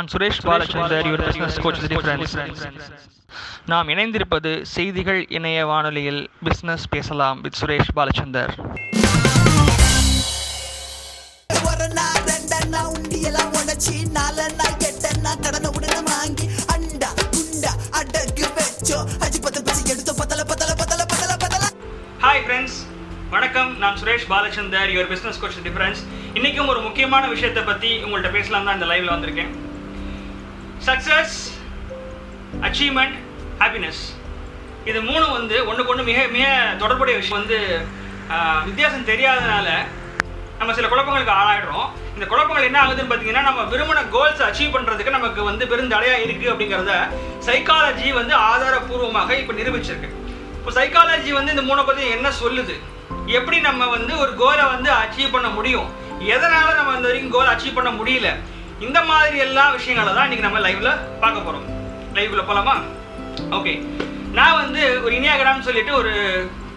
[0.00, 2.34] நான் Suresh Balachandar your business coach difference
[3.70, 8.52] நாம் இணைந்திருப்பது செய்திகள் இணைய வானொலியில் பிஸ்னஸ் பேசலாம் with Suresh Balachandar.
[22.26, 22.78] Hi friends
[23.30, 23.78] வணக்கம்.
[23.78, 26.02] நான் Suresh Balachandar your business coach difference
[26.34, 29.52] இன்றைக்கும் ஒரு முக்கியமான விஷயத்தை பற்றி உங்கள்கிட்ட பேசலாம் தான் இந்த லைவில் வந்திருக்கேன்.
[30.90, 31.34] சக்ஸஸ்
[32.66, 33.16] அச்சீவ்மெண்ட்
[33.60, 34.00] ஹாப்பினஸ்
[34.90, 36.46] இது மூணு வந்து ஒன்றுக்கு ஒன்று மிக மிக
[36.82, 37.36] தொடர்புடைய விஷயம்.
[37.40, 37.58] வந்து
[38.68, 39.68] வித்தியாசம் தெரியாதனால
[40.60, 41.86] நம்ம சில குழப்பங்களுக்கு ஆளாயிடுறோம்.
[42.16, 46.94] இந்த குழப்பங்கள் என்ன ஆகுதுன்னு பார்த்தீங்கன்னா நம்ம விரும்பின கோல்ஸ் அச்சீவ் பண்ணுறதுக்கு நமக்கு வந்து பெருந்தடையாக இருக்குது அப்படிங்கிறத
[47.48, 50.10] சைக்காலஜி வந்து ஆதாரபூர்வமாக இப்போ நிரூபிச்சிருக்கு.
[50.60, 52.76] இப்போ சைக்காலஜி வந்து இந்த மூணை பற்றி என்ன சொல்லுது?
[53.38, 55.90] எப்படி நம்ம வந்து ஒரு கோலை வந்து அச்சீவ் பண்ண முடியும்?
[56.34, 58.30] எதனால நம்ம இந்த வரைக்கும் கோல் அச்சீவ் பண்ண முடியல?
[58.86, 60.90] இந்த மாதிரி எல்லா விஷயங்களை தான் இன்னைக்கு நம்ம லைவ்ல
[61.22, 61.66] பார்க்க போறோம்.
[62.16, 62.74] லைவ்ல போலாமா?
[63.56, 63.72] ஓகே
[64.38, 66.12] நான் வந்து ஒரு இனியாகிராம்னு சொல்லிட்டு ஒரு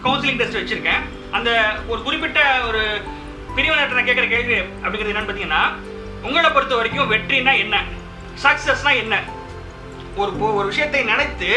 [0.04, 1.02] கவுன்சிலிங் டெஸ்ட் வச்சிருக்கேன்.
[1.36, 1.50] அந்த
[1.86, 2.82] ஒரு குறிப்பிட்ட ஒரு
[3.56, 5.62] பிரிவினர்கிட்ட நான் கேட்குற கேள்வி அப்படிங்கிறது என்னன்னு பார்த்தீங்கன்னா
[6.26, 7.76] உங்களை பொறுத்த வரைக்கும் வெற்றினா என்ன?
[8.44, 9.14] சக்ஸஸ்னா என்ன?
[10.16, 11.50] ஒரு ஒரு விஷயத்தை நினைத்து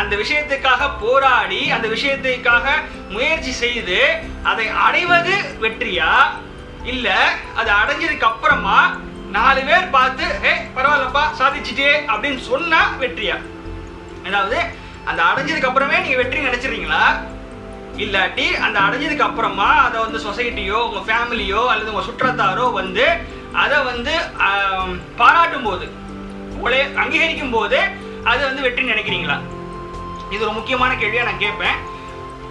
[0.00, 2.66] அந்த விஷயத்துக்காக போராடி அந்த விஷயத்துக்காக
[3.08, 3.98] முயற்சி செய்து
[4.42, 6.10] அதை அடைவது வெற்றியா?
[6.92, 7.18] இல்லை
[7.60, 8.78] அதை அடைஞ்சதுக்கு அப்புறமா
[9.36, 13.36] நாலு பேர் பார்த்து ஏ பரவாயில்லப்பா சாதிச்சிட்டே அப்படின்னு சொன்னா வெற்றியா?
[14.28, 14.58] அதாவது
[15.10, 17.04] அந்த அடைஞ்சதுக்கு அப்புறமே நீங்க வெற்றி நினைச்சிருக்கீங்களா
[18.04, 23.06] இல்லாட்டி அந்த அடைஞ்சதுக்கு அப்புறமா அதை வந்து சொசைட்டியோ உங்க ஃபேமிலியோ அல்லது உங்க சுற்றத்தாரோ வந்து
[23.62, 24.12] அதை வந்து
[25.20, 25.86] பாராட்டும் போது
[26.56, 27.78] உங்களை அங்கீகரிக்கும் போது
[28.30, 29.36] அது வந்து வெற்றி நினைக்கிறீங்களா?
[30.34, 31.78] இது ஒரு முக்கியமான கேள்வியா நான் கேட்பேன்.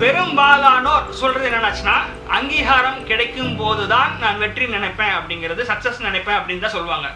[0.02, 1.96] பெரும்பாலானோர் சொல்றது என்னன்னாச்சுன்னா
[2.36, 7.08] அங்கீகாரம் கிடைக்கும் போதுதான் நான் வெற்றி நினைப்பேன் அப்படிங்கிறது சக்சஸ் நினைப்பேன் அப்படின்னு தான் சொல்லுவாங்க.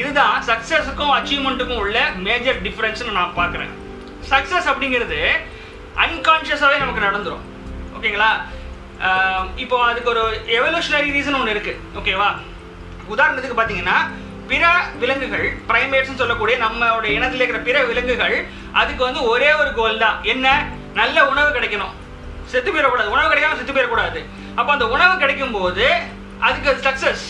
[0.00, 3.72] இதுதான் சக்சஸுக்கும் அச்சீவ்மெண்ட்டுக்கும் உள்ள மேஜர் டிஃப்ரென்ஸ்னு நான் பார்க்குறேன்.
[4.32, 5.18] சக்சஸ் அப்படிங்கிறது
[6.04, 7.44] அன்கான்ஷியஸாகவே நமக்கு நடந்துடும்
[7.96, 8.30] ஓகேங்களா
[9.62, 10.24] இப்போ அதுக்கு ஒரு
[10.58, 11.72] எவல்யூஷனரி ரீசன் ஒன்று இருக்கு.
[12.00, 12.28] ஓகேவா
[13.14, 13.98] உதாரணத்துக்கு பார்த்தீங்கன்னா
[14.50, 14.66] பிற
[15.02, 18.36] விலங்குகள் பிரைமேட்ஸ்னு சொல்லக்கூடிய நம்மளோட இனத்தில் இருக்கிற பிற விலங்குகள்
[18.80, 20.16] அதுக்கு வந்து ஒரே ஒரு கோல் தான்.
[20.34, 20.46] என்ன?
[21.00, 21.94] நல்ல உணவு கிடைக்கணும்.
[22.54, 23.12] செத்து போயிடக்கூடாது.
[23.14, 24.20] உணவு கிடைக்காம செத்து போயிடக்கூடாது.
[24.58, 25.86] அப்போ அந்த உணவு கிடைக்கும் போது
[26.48, 27.24] அதுக்கு சக்சஸ்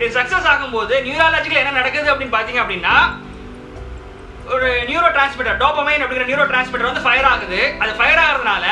[0.00, 2.94] இது சக்சஸ் ஆகும்போது நியூராலஜிக்கல் என்ன நடக்குது அப்படின்னு பார்த்தீங்க அப்படின்னா
[4.54, 7.60] ஒரு நியூரோ டிரான்ஸ்மிட்டர் டோபமைன் அப்படிங்கிற நியூரோ டிரான்ஸ்மிட்டர் வந்து ஃபயர் ஆகுது.
[7.82, 8.64] அது ஃபயர் ஆகுறதுனால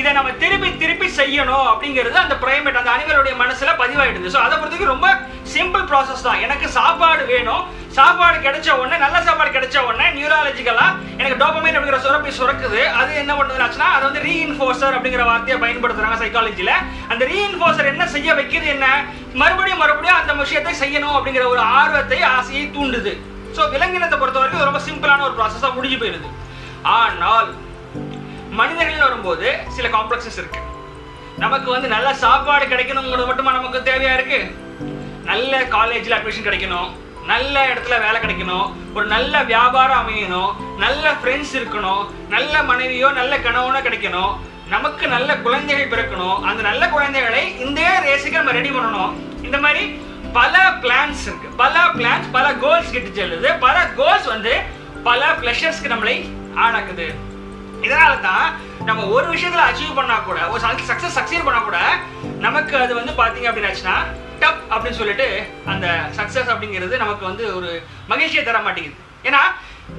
[0.00, 4.32] இதை நம்ம திருப்பி திருப்பி செய்யணும் அப்படிங்கிறது அந்த பிரைமேட் அந்த அனிமலுடைய மனசுல பதிவாயிடுது.
[4.34, 5.08] ஸோ அதை பொறுத்தவரைக்கும் ரொம்ப
[5.54, 6.40] சிம்பிள் ப்ராசஸ் தான்.
[6.46, 7.64] எனக்கு சாப்பாடு வேணும்.
[7.98, 10.86] சாப்பாடு கிடைச்ச உடனே நல்ல சாப்பாடு கிடைச்ச உடனே நியூராலஜிக்கலா
[11.20, 12.80] எனக்கு டோபமைன் அப்படிங்கிற சுரப்பி சுரக்குது.
[13.00, 16.74] அது என்ன பண்ணுதுனாச்சுன்னா அது வந்து ரீஇன்ஃபோர்சர் அப்படிங்கிற வார்த்தையை பயன்படுத்துறாங்க சைக்காலஜில
[17.12, 18.88] அந்த ரீஇன்ஃபோர்சர் என்ன செய்ய வைக்கிறது என்ன?
[19.42, 23.14] மறுபடியும் மறுபடியும் அந்த விஷயத்தை செய்யணும் அப்படிங்கிற ஒரு ஆர்வத்தை ஆசையை தூண்டுது.
[23.56, 26.30] ஸோ விலங்கினத்தை பொறுத்த வரைக்கும் ரொம்ப சிம்பிளான ஒரு ப்ராசஸாக முடிஞ்சு போயிடுது
[26.98, 27.48] ஆனால்
[28.60, 29.46] மனிதர்கள் வரும்போது
[29.76, 30.60] சில காம்ப்ளெக்ஸஸ் இருக்கு.
[31.44, 34.40] நமக்கு வந்து நல்ல சாப்பாடு கிடைக்கணுங்கிறது மட்டுமா நமக்கு தேவையா இருக்கு?
[35.30, 36.90] நல்ல காலேஜில் அட்மிஷன் கிடைக்கணும்.
[37.32, 38.66] நல்ல இடத்துல வேலை கிடைக்கணும்.
[38.96, 40.50] ஒரு நல்ல வியாபாரம் அமையணும்.
[40.84, 42.02] நல்ல ஃப்ரெண்ட்ஸ் இருக்கணும்.
[42.34, 44.34] நல்ல மனைவியோ நல்ல கணவனோ கிடைக்கணும்.
[44.74, 46.36] நமக்கு நல்ல குழந்தைகள் பிறக்கணும்.
[46.48, 49.12] அந்த நல்ல குழந்தைகளை இந்த ரேஸுக்கு நம்ம ரெடி பண்ணணும்.
[49.48, 49.82] இந்த மாதிரி
[50.36, 51.48] பல பிளான்ஸ் இருக்கு.
[51.62, 53.48] பல பிளான்ஸ் பல கோல்ஸ் கிட்ட செல்லுது.
[53.64, 54.52] பல கோல்ஸ் வந்து
[55.08, 56.16] பல பிளஷர்ஸ்க்கு நம்மளை
[56.64, 57.06] ஆளாக்குது.
[57.86, 58.46] இதனால தான்
[58.88, 61.78] நம்ம ஒரு விஷயத்துல அச்சீவ் பண்ணா கூட ஒரு சக்சஸ் சக்சீட் பண்ணா கூட
[62.44, 63.96] நமக்கு அது வந்து பாத்தீங்க அப்படின்னாச்சுன்னா
[64.42, 65.26] டப் அப்படின்னு சொல்லிட்டு
[65.72, 65.86] அந்த
[66.18, 67.70] சக்சஸ் அப்படிங்கிறது நமக்கு வந்து ஒரு
[68.12, 68.96] மகிழ்ச்சியை தர மாட்டேங்குது.
[69.28, 69.42] ஏன்னா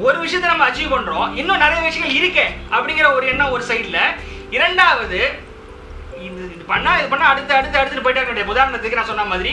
[0.06, 1.28] ஒரு விஷயத்தை நம்ம அச்சீவ் பண்றோம்.
[1.42, 4.00] இன்னும் நிறைய விஷயங்கள் இருக்கே அப்படிங்கிற ஒரு எண்ணம் ஒரு சைட்ல
[4.58, 5.20] இரண்டாவது
[6.28, 9.52] இது இது பண்ணா இது பண்ணா அடுத்து அடுத்து அடுத்து போயிட்டே இருக்க உதாரணத்துக்கு நான் சொன்ன மாதிரி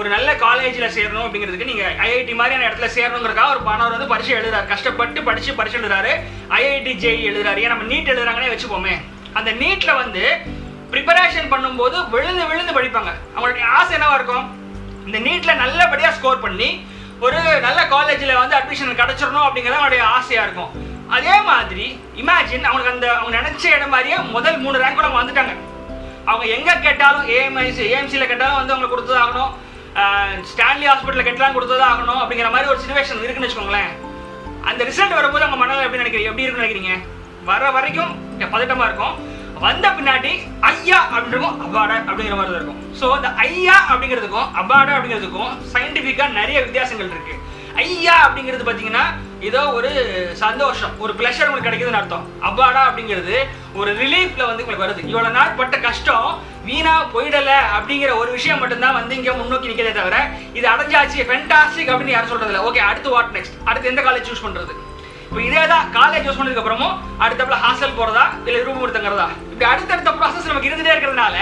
[0.00, 4.66] ஒரு நல்ல காலேஜில் சேரணும் அப்படிங்கிறதுக்கு நீங்கள் ஐஐடி மாதிரியான இடத்துல சேரணுங்கிறக்காக ஒரு பணவர் வந்து பரிசு எழுதுறாரு.
[4.72, 6.12] கஷ்டப்பட்டு படித்து பரிசு எழுதுறாரு.
[6.58, 7.60] ஐஐடி ஜேஇ எழுதுறாரு.
[7.64, 8.94] ஏன் நம்ம நீட் எழுதுறாங்கன்னே வச்சுப்போமே
[9.38, 10.24] அந்த நீட்டில் வந்து
[10.92, 13.10] ப்ரிப்பரேஷன் பண்ணும்போது விழுந்து விழுந்து படிப்பாங்க.
[13.34, 14.46] அவங்களுடைய ஆசை என்னவா இருக்கும்?
[15.08, 16.68] இந்த நீட்டில் நல்லபடியாக ஸ்கோர் பண்ணி
[17.26, 20.72] ஒரு நல்ல காலேஜில் வந்து அட்மிஷன் கிடச்சிடணும் அப்படிங்கிறது அவனுடைய ஆசையாக இருக்கும்.
[21.16, 21.86] அதே மாதிரி
[22.22, 25.54] இமேஜின் அவனுக்கு அந்த அவங்க நினைச்ச இடம் மாதிரியே முதல் மூணு ரேங்க் கூட அவங்க வந்துட்டாங்க.
[26.30, 29.52] அவங்க எங்கே கேட்டாலும் ஏஎம்ஐசி ஏஎம்சியில் கேட்டாலும் வந்து அவங்க கொடுத்ததாகணும்
[30.50, 33.92] ஸ்டான்லி ஹாஸ்பிட்டலில் கெட்டலாம் கொடுத்து தான் கொடுத்ததாகணும் அப்படிங்கிற மாதிரி ஒரு சுச்சுவேஷன் இருக்குன்னு வச்சுக்கோங்களேன்.
[34.70, 36.30] அந்த ரிசல்ட் வரும்போது அவங்க மனதில் எப்படி நினைக்கிறீங்க?
[36.30, 36.94] எப்படி இருக்குன்னு நினைக்கிறீங்க?
[37.50, 38.12] வர வரைக்கும்
[38.54, 39.16] பதட்டமாக இருக்கும்.
[39.66, 40.30] வந்த பின்னாடி
[40.70, 42.80] ஐயா அப்படின்றக்கும் அபாட அப்படிங்கிற மாதிரி தான் இருக்கும்.
[43.00, 47.40] ஸோ இந்த ஐயா அப்படிங்கிறதுக்கும் அபாட அப்படிங்கிறதுக்கும் சயின்டிஃபிக்காக நிறைய வித்தியாசங்கள் இருக்குது
[47.84, 49.04] ஐயா அப்படிங்கிறது பார்த்தீங்கன்னா
[49.48, 49.90] ஏதோ ஒரு
[50.42, 52.26] சந்தோஷம் ஒரு ப்ளஷர் உங்களுக்கு கிடைக்குதுன்னு அர்த்தம்.
[52.48, 53.36] அப்பாடா அப்படிங்கிறது
[53.80, 55.02] ஒரு ரிலீஃப்ல வந்து உங்களுக்கு வருது.
[55.10, 56.28] இவ்வளவு நாள் பட்ட கஷ்டம்
[56.68, 60.16] வீணா போயிடல அப்படிங்கிற ஒரு விஷயம் மட்டும்தான் வந்து இங்க முன்னோக்கி நிற்கிறதே தவிர
[60.58, 64.44] இது அடைஞ்சாச்சு ஃபென்டாஸ்டிக் அப்படின்னு யாரும் சொல்றது இல்லை ஓகே அடுத்து வாட் நெக்ஸ்ட் அடுத்து எந்த காலேஜ் சூஸ்
[64.46, 64.72] பண்றது?
[65.28, 70.12] இப்போ இதே தான் காலேஜ் சூஸ் பண்ணதுக்கு அப்புறமும் அடுத்தப்பல ஹாஸ்டல் போறதா இல்ல ரூம் எடுத்துங்கிறதா இப்படி அடுத்தடுத்த
[70.20, 71.36] ப்ராசஸ் நமக்கு இருந்துட்டே இருக்கிறதுனால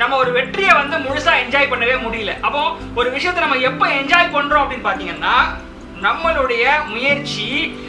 [0.00, 2.32] நம்ம ஒரு வெற்றியை வந்து முழுசா என்ஜாய் பண்ணவே முடியல.
[2.46, 2.62] அப்போ
[3.00, 5.34] ஒரு விஷயத்தை நம்ம எப்போ என்ஜாய் பண்றோம் அப்படின்னு பாத்தீங்கன்னா
[6.02, 7.48] நம்மளுடைய முயற்சி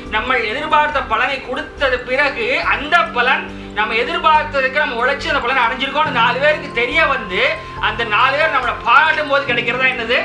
[0.10, 6.40] நம்ம எதிர்பார்த்த பலனை கொடுத்தது பிறகு அந்த பலன் நம்ம எதிர்பார்த்ததுக்கு நம்ம உழைச்சி அந்த பலனை அடைஞ்சிருக்கோம்னு நாலு
[6.40, 10.20] பேருக்கு தெரிய வந்து அந்த நாலு பேர் நம்மளை பாராட்டும் போது கிடைக்கிறதா என்னது?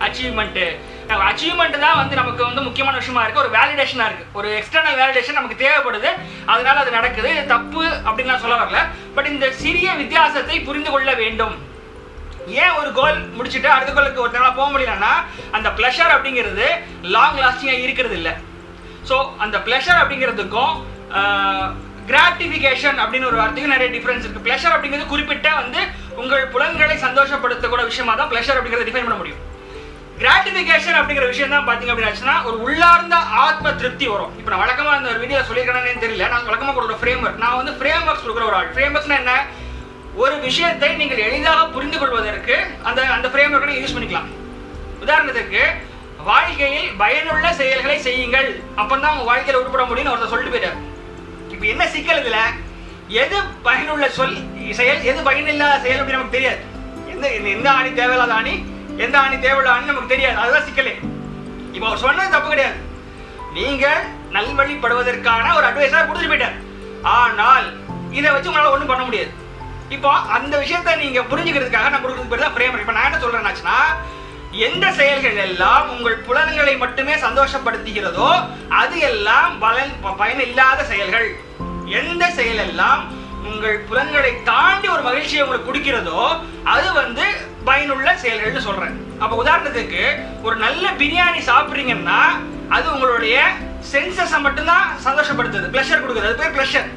[0.00, 0.76] அச்சீவ்மெண்ட்டு
[1.08, 3.40] அச்சீவ்மெண்ட் தான் வந்து நமக்கு வந்து முக்கியமான விஷயமா இருக்கு.
[3.40, 4.24] ஒரு வேலிடேஷனா இருக்கு.
[4.32, 6.10] ஒரு எக்ஸ்டர்னல் வேலிடேஷன் நமக்கு தேவைப்படுது.
[6.46, 7.46] அதனால அது நடக்குது.
[7.46, 8.86] தப்பு அப்படின்னு நான் சொல்ல வரல.
[9.14, 11.74] பட் இந்த சிறிய வித்தியாசத்தை புரிந்து கொள்ள வேண்டும்.
[12.62, 15.12] ஏன் ஒரு கோல் முடிச்சுட்டு அடுத்த கோலுக்கு ஒருத்தனால போக முடியலன்னா
[15.56, 16.66] அந்த ப்ளஷர் அப்படிங்கிறது
[17.14, 18.34] லாங் லாஸ்டிங்காக இருக்கிறது இல்லை.
[19.08, 20.74] ஸோ அந்த ப்ளஷர் அப்படிங்கிறதுக்கும்
[22.10, 25.80] கிராட்டிஃபிகேஷன் அப்படின்னு ஒரு வார்த்தைக்கும் நிறைய டிஃப்ரென்ஸ் இருக்குது ப்ளஷர் அப்படிங்கிறது குறிப்பிட்ட வந்து
[26.22, 29.42] உங்கள் புலன்களை சந்தோஷப்படுத்தக்கூட விஷயமா தான் ப்ளஷர் அப்படிங்கிறத டிஃபைன் பண்ண முடியும்.
[30.20, 33.16] கிராட்டிஃபிகேஷன் அப்படிங்கிற விஷயம் தான் பார்த்தீங்க அப்படின்னாச்சுன்னா ஒரு உள்ளார்ந்த
[33.46, 34.32] ஆத்ம திருப்தி வரும்.
[34.38, 36.28] இப்போ நான் வழக்கமாக அந்த ஒரு வீடியோ சொல்லியிருக்கேன்னு தெரியல.
[36.32, 38.70] நான் வழக்கமாக கொடுக்குற ஃப்ரேம் ஒர்க் நான் வந்து ஃப்ரேம் ஒர்க்ஸ் கொடுக்குற ஒரு ஆள்.
[38.76, 39.34] ஃப்ரேம் ஒர்க்ஸ்னா என்ன?
[40.22, 42.54] ஒரு விஷயத்தை நீங்கள் எளிதாக புரிந்து கொள்வதற்கு
[42.88, 44.28] அந்த அந்த ஃப்ரேம் ஒர்க்கை யூஸ் பண்ணிக்கலாம்.
[45.04, 45.62] உதாரணத்துக்கு
[46.28, 48.48] வாழ்க்கையில் பயனுள்ள செயல்களை செய்யுங்கள்.
[48.80, 50.78] அப்பதான் உங்க வாழ்க்கையில் உருப்பட முடியும்னு ஒருத்தர் சொல்லிட்டு போயிட்டார்.
[51.54, 52.38] இப்போ என்ன சிக்கல் இதுல?
[53.22, 54.36] எது பயனுள்ள சொல்
[54.80, 56.60] செயல் எது பயனில்லாத செயல் அப்படின்னு நமக்கு தெரியாது.
[57.12, 57.26] எந்த
[57.56, 58.54] எந்த ஆணி தேவையில்லாத ஆணி
[59.04, 60.36] எந்த ஆணி தேவையில்லாத ஆணி நமக்கு தெரியாது.
[60.42, 60.94] அதுதான் சிக்கலே.
[61.74, 62.78] இப்போ அவர் சொன்னது தப்பு கிடையாது.
[63.58, 64.04] நீங்கள்
[64.36, 66.56] நல்வழிப்படுவதற்கான ஒரு அட்வைஸா கொடுத்துட்டு போயிட்டார்.
[67.18, 67.66] ஆனால்
[68.18, 69.32] இதை வச்சு உங்களால் ஒன்றும் பண்ண முடியாது.
[69.94, 72.82] இப்போ அந்த விஷயத்த நீங்க புரிஞ்சுக்கிறதுக்காக நான் கொடுக்குறது பேர் தான் பிரேமர்.
[72.84, 73.78] இப்போ நான் என்ன சொல்றேன்னாச்சுன்னா
[74.66, 78.28] எந்த செயல்கள் எல்லாம் உங்கள் புலன்களை மட்டுமே சந்தோஷப்படுத்துகிறதோ
[78.80, 81.28] அது எல்லாம் பலன் பயன் பயனில்லாத செயல்கள்.
[82.00, 83.02] எந்த செயல் எல்லாம்
[83.50, 86.22] உங்கள் புலன்களை தாண்டி ஒரு மகிழ்ச்சியை உங்களுக்கு கொடுக்கிறதோ
[86.74, 87.24] அது வந்து
[87.68, 88.96] பயனுள்ள செயல்கள்னு சொல்றேன்.
[89.22, 90.02] அப்ப உதாரணத்துக்கு
[90.46, 92.20] ஒரு நல்ல பிரியாணி சாப்பிட்றீங்கன்னா
[92.76, 93.36] அது உங்களுடைய
[93.92, 95.66] சென்சஸை மட்டும்தான் சந்தோஷப்படுத்துது.
[95.74, 96.28] பிளஷர் கொடுக்குது.
[96.30, 96.88] அது பேர் பிளஷர்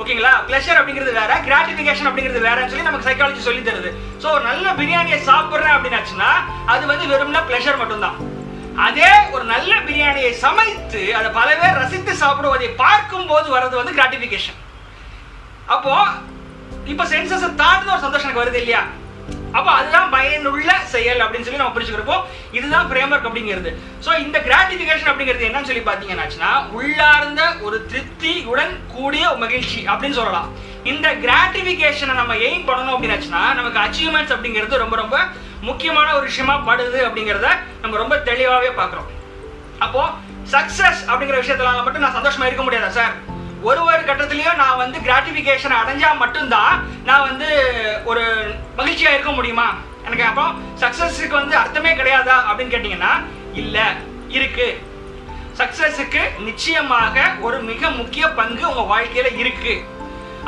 [0.00, 0.32] ஓகேங்களா?
[0.48, 3.90] ப்ளஷர் அப்படிங்கிறது வேற கிராட்டிஃபிகேஷன் அப்படிங்கிறது வேறன்னு சொல்லி நமக்கு சைக்காலஜி சொல்லி தருது.
[4.22, 6.30] ஸோ ஒரு நல்ல பிரியாணியை சாப்பிட்றேன் அப்படின்னாச்சுன்னா
[6.72, 8.18] அது வந்து வெறும்னா ப்ளஷர் மட்டும்தான்.
[8.86, 14.58] அதே ஒரு நல்ல பிரியாணியை சமைத்து அதை பல பேர் ரசித்து சாப்பிடுவதை பார்க்கும் போது வர்றது வந்து கிராட்டிஃபிகேஷன்
[15.74, 15.94] அப்போ
[16.92, 18.82] இப்போ சென்சஸை தாண்டின ஒரு சந்தோஷம் எனக்கு வருது இல்லையா?
[19.58, 22.16] அப்போ அதுதான் பயனுள்ள செயல் அப்படின்னு சொல்லி நம்ம புரிஞ்சுக்கிறப்போ
[22.58, 23.70] இதுதான் பிரேமர்க் அப்படிங்கிறது.
[24.04, 30.48] ஸோ இந்த கிராட்டிஃபிகேஷன் அப்படிங்கிறது என்னன்னு சொல்லி பார்த்தீங்கன்னாச்சுன்னா உள்ளார்ந்த ஒரு திருப்தியுடன் கூடிய மகிழ்ச்சி அப்படின்னு சொல்லலாம்.
[30.92, 35.18] இந்த கிராட்டிஃபிகேஷனை நம்ம எய்ம் பண்ணணும் அப்படின்னாச்சுன்னா நமக்கு அச்சீவ்மெண்ட்ஸ் அப்படிங்கிறது ரொம்ப ரொம்ப
[35.68, 37.48] முக்கியமான ஒரு விஷயமா படுது அப்படிங்கிறத
[37.82, 39.08] நம்ம ரொம்ப தெளிவாகவே பார்க்குறோம்.
[39.84, 40.02] அப்போ
[40.54, 43.14] சக்சஸ் அப்படிங்கிற விஷயத்துல மட்டும் நான் சந்தோஷமா இருக்க முடியாதா சார்
[43.68, 46.74] ஒரு ஒரு கட்டத்திலயும் நான் வந்து கிராட்டிஃபிகேஷன் அடைஞ்சா மட்டும்தான்
[47.08, 47.48] நான் வந்து
[48.10, 48.24] ஒரு
[48.78, 49.68] மகிழ்ச்சியா இருக்க முடியுமா?
[50.06, 50.44] எனக்கு அப்போ
[50.82, 53.12] சக்ஸஸுக்கு வந்து அர்த்தமே கிடையாதா அப்படின்னு கேட்டிங்கன்னா
[53.60, 53.78] இல்ல
[54.36, 54.68] இருக்கு.
[55.60, 59.74] சக்சஸுக்கு நிச்சயமாக ஒரு மிக முக்கிய பங்கு உங்க வாழ்க்கையில இருக்கு.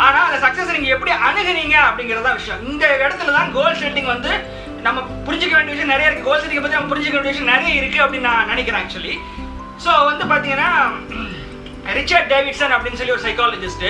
[0.07, 2.62] ஆனா அந்த சக்சஸ் நீங்க எப்படி அணுகுறீங்க அப்படிங்கிறதா விஷயம்.
[2.71, 4.33] இந்த இடத்துல தான் கோல் செட்டிங் வந்து
[4.87, 6.28] நம்ம புரிஞ்சுக்க வேண்டிய விஷயம் நிறைய இருக்கு.
[6.28, 9.14] கோல் செட்டிங் பத்தி நம்ம புரிஞ்சிக்க வேண்டிய விஷயம் நிறைய இருக்கு அப்படின்னு நான் நினைக்கிறேன் ஆக்சுவலி
[9.85, 10.71] ஸோ வந்து பாத்தீங்கன்னா
[11.97, 13.87] ரிச்சர்ட் டேவிட்சன் அப்படின்னு சொல்லி ஒரு சைக்காலஜிஸ்ட்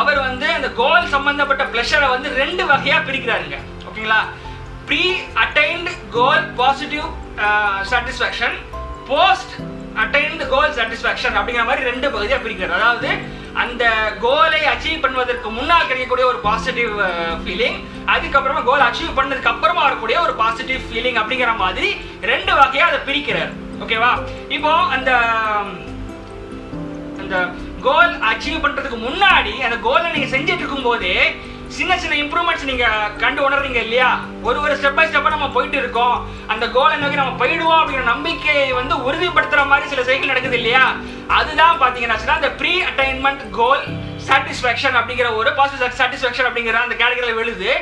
[0.00, 3.58] அவர் வந்து அந்த கோல் சம்பந்தப்பட்ட பிளஷரை வந்து ரெண்டு வகையா பிரிக்கிறாருங்க.
[3.88, 4.20] ஓகேங்களா?
[4.88, 5.02] Pre
[5.44, 7.06] attained goal positive
[7.90, 8.56] satisfaction
[9.10, 9.52] post
[10.02, 12.76] attained goal satisfaction அப்படிங்கிற மாதிரி ரெண்டு பகுதியாக பிரிக்கிறார்.
[12.80, 13.10] அதாவது
[13.62, 13.84] அந்த
[14.24, 16.92] கோலை அச்சீவ் பண்ணுவதற்கு முன்னால் கிடைக்கக்கூடிய ஒரு பாசிட்டிவ்
[17.42, 17.78] ஃபீலிங்
[18.14, 21.90] அதுக்கப்புறமா கோல் அச்சீவ் பண்ணதுக்கு அப்புறமா வரக்கூடிய ஒரு பாசிட்டிவ் ஃபீலிங் அப்படிங்கிற மாதிரி
[22.32, 23.52] ரெண்டு வகையாக அதை பிரிக்கிறார்.
[23.84, 24.12] ஓகேவா?
[24.56, 25.10] இப்போ அந்த
[27.32, 27.48] அந்த
[27.80, 31.14] கோல் அச்சீவ் பண்றதுக்கு முன்னாடி அந்த கோலை நீங்க செஞ்சுட்டு இருக்கும் போதே
[31.76, 32.86] சின்ன சின்ன இம்ப்ரூவ்மெண்ட்ஸ் நீங்க
[33.18, 34.20] கண்டு உணர்றீங்க இல்லையா?
[34.42, 36.28] ஒரு ஒரு ஸ்டெப் பை ஸ்டெப்பா நம்ம போயிட்டு இருக்கோம்.
[36.46, 40.94] அந்த கோலை நோக்கி நம்ம போயிடுவோம் அப்படிங்கிற நம்பிக்கையை வந்து உறுதிப்படுத்துற மாதிரி சில சைக்கிள் நடக்குது இல்லையா?
[41.26, 43.84] அதுதான் பாத்தீங்கன்னா அந்த ப்ரீ அட்டைன்மெண்ட் கோல்
[44.28, 47.72] சாட்டிஸ்ஃபேக்ஷன் அப்படிங்கிற ஒரு பாசிட்டிவ் சாட்டிஸ்ஃபேக்ஷன் அப்படிங்கிற அந்த கேட்டகரியில் விழுது.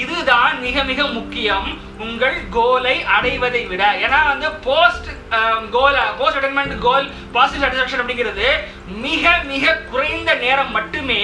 [0.00, 1.68] இதுதான் மிக மிக முக்கியம்.
[2.06, 3.82] உங்கள் கோலை அடைவதை விட.
[4.04, 5.08] ஏன்னா வந்து post
[5.76, 7.06] goal post attainment goal
[7.36, 8.46] positive satisfaction அப்படிங்கிறது
[9.06, 11.22] மிக மிக குறைந்த நேரம் மட்டுமே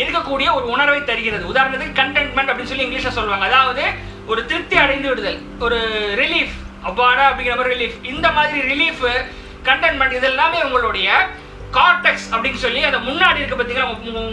[0.00, 1.44] இருக்கக்கூடிய ஒரு உணர்வை தருகிறது.
[1.52, 3.46] உதாரணத்துக்கு கண்டென்ட்மெண்ட் அப்படின்னு சொல்லி இங்கிலீஷ்ல சொல்லுவாங்க.
[3.50, 3.84] அதாவது
[4.32, 5.78] ஒரு திருப்தி அடைந்து விடுதல் ஒரு
[6.22, 6.56] ரிலீஃப்
[6.88, 9.04] அப்பாடா அப்படிங்கிற மாதிரி ரிலீஃப் இந்த மாதிரி ரிலீஃப்
[9.68, 11.08] கண்டென்ட்மெண்ட் இதெல்லாமே உங்களுடைய
[11.76, 13.90] கார்டெக்ஸ் அப்படின்னு சொல்லி அந்த முன்னாடி இருக்க பார்த்தீங்கன்னா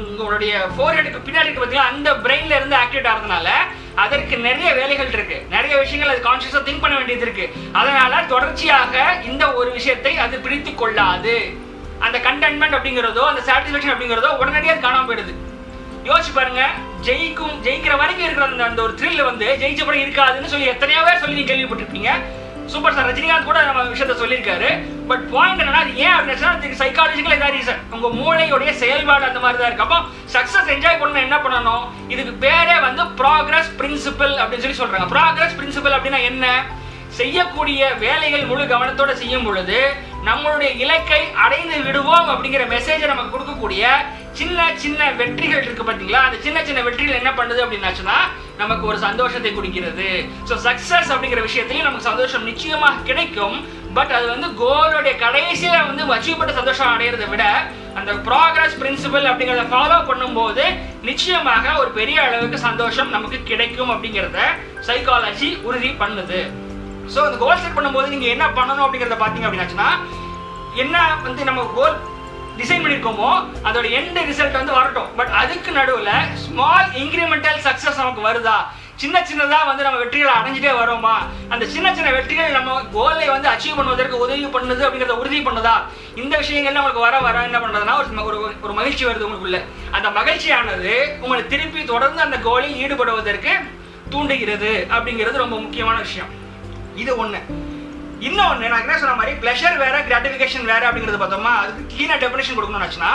[0.07, 3.49] உங்களுடைய ஃபோர் பின்னாடி இருக்க பார்த்தீங்கன்னா அந்த பிரெயின்ல இருந்து ஆக்டிவேட் ஆகிறதுனால
[4.03, 5.37] அதற்கு நிறைய வேலைகள் இருக்கு.
[5.53, 7.45] நிறைய விஷயங்கள் அது கான்சியஸா திங்க் பண்ண வேண்டியது இருக்கு.
[7.79, 11.35] அதனால தொடர்ச்சியாக இந்த ஒரு விஷயத்தை அது பிடித்து கொள்ளாது.
[12.07, 15.33] அந்த கண்டென்ட்மெண்ட் அப்படிங்கிறதோ அந்த சாட்டிஸ்ஃபேக்ஷன் அப்படிங்கிறதோ உடனடியாக அது காணாம போயிடுது.
[16.09, 16.63] யோசிச்சு பாருங்க
[17.07, 21.23] ஜெயிக்கும் ஜெயிக்கிற வரைக்கும் இருக்கிற அந்த அந்த ஒரு த்ரில் வந்து ஜெயிச்ச படம் இருக்காதுன்னு சொல்லி எத்தனையோ பேர்
[21.23, 22.11] சொல்லி நீங்க கேள்விப்பட்டிருப்பீங்க.
[22.73, 24.69] சூப்பர் ஸ்டார் ரஜினிகாந்த் கூட நம்ம விஷயத்த சொல்லியிருக்காரு.
[25.11, 29.69] பட் பாயிண்ட் என்னன்னா ஏன் அப்படின்னா அதுக்கு சைக்காலஜிக்கல் ஏதாவது ரீசன் உங்க மூளையுடைய செயல்பாடு அந்த மாதிரி தான்
[29.69, 29.87] இருக்கு.
[29.87, 29.99] அப்போ
[30.35, 31.85] சக்சஸ் என்ஜாய் பண்ணணும் என்ன பண்ணணும்?
[32.15, 35.07] இதுக்கு பேரே வந்து ப்ராக்ரஸ் பிரின்சிபல் அப்படின்னு சொல்லி சொல்றாங்க.
[35.15, 36.47] ப்ராக்ரஸ் பிரின்சிபல் அப்படின்னா என்ன?
[37.19, 39.79] செய்யக்கூடிய வேலைகள் முழு கவனத்தோட செய்யும் பொழுது
[40.27, 43.83] நம்மளுடைய இலக்கை அடைந்து விடுவோம் அப்படிங்கிற மெசேஜை நமக்கு கொடுக்கக்கூடிய
[44.39, 46.21] சின்ன சின்ன வெற்றிகள் இருக்கு பாத்தீங்களா?
[46.27, 48.17] அந்த சின்ன சின்ன வெற்றிகள் என்ன பண்ணுது அப்படின்னாச்சுன்னா
[48.61, 50.09] நமக்கு ஒரு சந்தோஷத்தை கொடுக்கிறது.
[50.49, 53.57] ஸோ சக்சஸ் அப்படிங்கிற விஷயத்திலையும் நமக்கு சந்தோஷம் நிச்சயமாக கிடைக்கும்.
[53.97, 57.43] பட் அது வந்து கோலுடைய கடைசியில வந்து அச்சீவ் சந்தோஷம் அடையிறத விட
[57.99, 60.65] அந்த ப்ராக்ரஸ் பிரின்சிபல் அப்படிங்கிறத ஃபாலோ பண்ணும்போது
[61.09, 64.39] நிச்சயமாக ஒரு பெரிய அளவுக்கு சந்தோஷம் நமக்கு கிடைக்கும் அப்படிங்கிறத
[64.89, 66.41] சைக்காலஜி உறுதி பண்ணுது.
[67.13, 69.89] ஸோ அந்த கோல் செட் பண்ணும்போது நீங்கள் என்ன பண்ணணும் அப்படிங்கிறத பார்த்தீங்க அப்படின்னாச்சுன்னா
[70.83, 70.97] என்ன
[71.27, 71.95] வந்து நம்ம கோல்
[72.59, 73.29] டிசைன் பண்ணியிருக்கோமோ
[73.67, 75.09] அதோட எண்ட் ரிசல்ட் வந்து வரட்டும்.
[75.17, 76.13] பட் அதுக்கு நடுவில்
[76.43, 78.57] ஸ்மால் இன்க்ரிமெண்டல் சக்ஸஸ் நமக்கு வருதா?
[79.01, 81.13] சின்ன சின்னதாக வந்து நம்ம வெற்றிகளை அடைஞ்சிட்டே வரோமா?
[81.53, 85.75] அந்த சின்ன சின்ன வெற்றிகள் நம்ம கோலை வந்து அச்சீவ் பண்ணுவதற்கு உதவி பண்ணுது அப்படிங்கிறத உறுதி பண்ணுதா?
[86.21, 87.95] இந்த விஷயங்கள் நம்மளுக்கு வர வர என்ன பண்ணுறதுனா
[88.29, 89.61] ஒரு ஒரு மகிழ்ச்சி வருது உங்களுக்குள்ள.
[89.99, 93.53] அந்த மகிழ்ச்சியானது உங்களை திருப்பி தொடர்ந்து அந்த கோலில் ஈடுபடுவதற்கு
[94.15, 96.29] தூண்டுகிறது அப்படிங்கிறது ரொம்ப முக்கியமான விஷயம்.
[97.03, 97.41] இது ஒன்று
[98.27, 103.11] இன்னொன்று நான் என்ன சொன்ன மாதிரி ப்ளஷர் வேற கிராட்டிஃபிகேஷன் வேற அப்படிங்கிறது பார்த்தோமா அதுக்கு கிளீனா டெபினேஷன் கொடுக்கணும்னுச்சுன்னா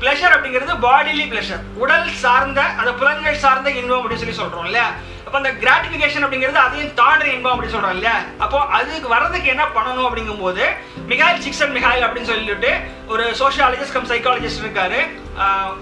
[0.00, 4.86] ப்ளஷர் அப்படிங்கிறது பாடிலி ப்ளஷர் உடல் சார்ந்த அந்த புலன்கள் சார்ந்த இன்பம் அப்படின்னு சொல்லி சொல்கிறோம் இல்லையா?
[5.26, 8.14] அப்போ அந்த கிராட்டிஃபிகேஷன் அப்படிங்கிறது அதையும் தாண்டி இன்பம் அப்படின்னு சொல்கிறோம் இல்லையா?
[8.44, 10.64] அப்போ அதுக்கு வர்றதுக்கு என்ன பண்ணணும் அப்படிங்கும்போது
[11.12, 12.72] மிகாயில் சிக்ஸன் மிகாயில் அப்படின்னு சொல்லிட்டு
[13.12, 15.00] ஒரு சோஷியாலஜிஸ்ட் கம் சைக்காலஜிஸ்ட் இருக்காரு.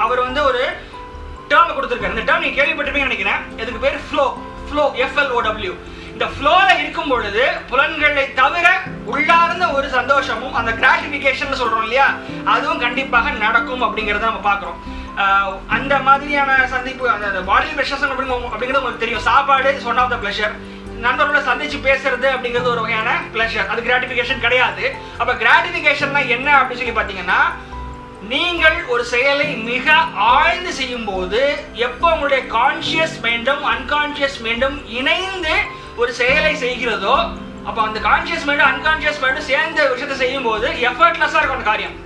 [0.05, 0.63] அவர் வந்து ஒரு
[1.53, 2.15] டேர்ம் கொடுத்துருக்காரு.
[2.17, 3.41] இந்த டேர்ம் நீங்கள் கேள்விப்பட்டிருப்பீங்கன்னு நினைக்கிறேன்.
[3.63, 4.27] இதுக்கு பேர் ஃப்ளோ
[4.69, 5.75] ஃப்ளோ எஃப்எல்ஓடபிள்யூ
[6.21, 8.67] இந்த ஃப்ளோல இருக்கும் பொழுது புலன்களை தவிர
[9.13, 12.09] உள்ளார்ந்த ஒரு சந்தோஷமும் அந்த கிராட்டிபிகேஷன் சொல்றோம் இல்லையா?
[12.55, 14.77] அதுவும் கண்டிப்பாக நடக்கும் அப்படிங்கறத நம்ம பாக்குறோம்
[15.77, 19.25] அந்த மாதிரியான சந்திப்பு அந்த பாடி ப்ரெஷர்ஸ் அப்படிங்கிறது உங்களுக்கு தெரியும்.
[19.31, 20.55] சாப்பாடு is one of the pleasure
[21.07, 24.85] நண்பரோட சந்திச்சு பேசுறது அப்படிங்கிறது ஒரு வகையான ப்ளஷர் அது கிராட்டிபிகேஷன் கிடையாது.
[25.23, 27.41] அப்ப கிராட்டிபிகேஷன்னா என்ன அப்படின்னு சொல்லி பாத்தீங்கன்னா
[28.37, 29.91] நீங்கள் ஒரு செயலை மிக
[30.37, 31.43] ஆழ்ந்து செய்யும் போது
[31.89, 35.55] எப்போ உங்களுடைய கான்சியஸ் மைண்டும் அன்கான்சியஸ் மைண்டும் இணைந்து
[36.01, 37.15] ஒரு செயலை செய்கிறதோ
[37.69, 41.97] அப்போ அந்த கான்சியஸ் மைண்டும் அன்கான்சியஸ் மைண்டும் சேர்ந்த விஷயத்தை செய்யும் போது எஃபர்ட்லெஸ்ஸாக இருக்கும் அந்த காரியம்.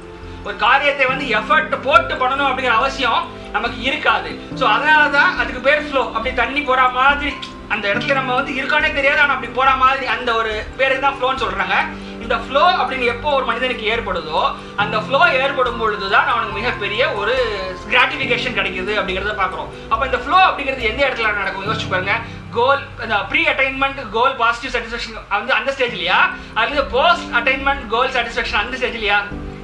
[0.47, 3.21] ஒரு காரியத்தை வந்து எஃபர்ட் போட்டு பண்ணணும் அப்படிங்கிற அவசியம்
[3.57, 4.31] நமக்கு இருக்காது.
[4.61, 7.33] ஸோ அதனால தான் அதுக்கு பேர் ஃப்ளோ அப்படி தண்ணி போற மாதிரி
[7.75, 11.43] அந்த இடத்துல நம்ம வந்து இருக்கானே தெரியாது ஆனால் அப்படி போற மாதிரி அந்த ஒரு பேருக்கு தான் ஃப்ளோன்னு
[11.45, 11.77] சொல்றாங்க.
[12.25, 14.41] இந்த ஃப்ளோ அப்படின்னு எப்போ ஒரு மனிதனுக்கு ஏற்படுதோ
[14.83, 17.35] அந்த ஃப்ளோ ஏற்படும் பொழுது தான் அவனுக்கு மிகப்பெரிய ஒரு
[17.93, 19.71] கிராட்டிஃபிகேஷன் கிடைக்குது அப்படிங்கிறத பார்க்குறோம்.
[19.93, 21.67] அப்போ இந்த ஃப்ளோ அப்படிங்கிறது எந்த இடத்துல நடக்கும்?
[21.69, 22.15] யோசிச்சு பாருங்க.
[22.55, 26.19] கோல் அந்த pre attainment goal positive satisfaction வந்து அந்த ஸ்டேஜ்லையா
[26.55, 29.19] அல்லது போஸ்ட் அட்டைன்மெண்ட் கோல் சாட்டிஸ்ஃபேக்ஷன் அந்த ஸ்டேஜ்லையா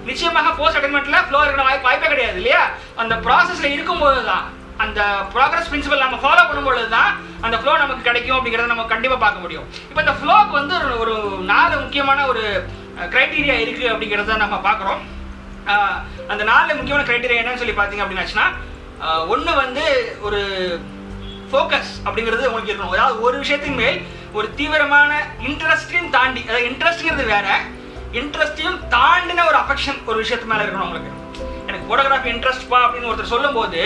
[0.04, 2.62] நிச்சயமாக போஸ்ட் அட்டைன்மெண்ட்ல ஃப்ளோ இருக்கிற வாய்ப்பு வாய்ப்பே கிடையாது இல்லையா?
[2.97, 4.44] அந்த ப்ராசஸ்ல இருக்கும்போது தான்
[4.78, 5.00] அந்த
[5.35, 9.66] ப்ராக்ரஸ் பிரின்சிபல் நம்ம ஃபாலோ பண்ணும்பொழுது தான் அந்த ஃப்ளோ நமக்கு கிடைக்கும் அப்படிங்கிறத நம்ம கண்டிப்பாக பார்க்க முடியும்.
[9.88, 12.44] இப்போ இந்த ஃப்ளோக்கு வந்து ஒரு- ஒரு நாலு முக்கியமான ஒரு
[13.11, 15.00] க்ரைட்டீரியா இருக்கு அப்படிங்கிறத நம்ம பார்க்குறோம்.
[16.28, 18.47] அந்த நாலு முக்கியமான க்ரைட்டீரியா என்னன்னு சொல்லி பார்த்தீங்க அப்படின்னாச்சுன்னா
[19.28, 19.85] ஒன்று வந்து
[20.20, 20.40] ஒரு
[21.50, 22.95] ஃபோக்கஸ் அப்படிங்கிறது உங்களுக்கு இருக்கணும்.
[22.97, 23.99] அதாவது ஒரு விஷயத்தின் மேல்
[24.38, 25.12] ஒரு தீவிரமான
[25.49, 27.49] இன்ட்ரெஸ்டையும் தாண்டி அதாவது இன்ட்ரெஸ்ட்ங்கிறது வேற
[28.21, 31.11] இன்ட்ரெஸ்டையும் தாண்டின ஒரு அஃபெக்ஷன் ஒரு விஷயத்து மேலே இருக்கணும் உங்களுக்கு.
[31.69, 33.83] எனக்கு ஃபோட்டோகிராஃபி இன்ட்ரெஸ்ட் பா அப்படின்னு ஒருத்தர் சொல்லும்போது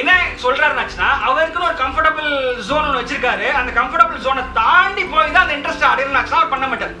[0.00, 0.12] என்ன
[0.42, 2.28] சொல்றாருனாச்சுன்னா அவருக்குன்னு ஒரு கம்ஃபர்டபுள்
[2.68, 3.46] ஜோன் ஒன்று வச்சிருக்காரு.
[3.60, 6.94] அந்த கம்ஃபர்டபுள் ஜோனை தாண்டி போய் தான் அந்த இன்ட்ரெஸ்ட் அடையணும்னாச்சுன்னா அவர் பண்ண மாட்டார்.